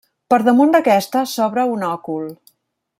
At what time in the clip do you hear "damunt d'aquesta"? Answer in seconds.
0.47-1.23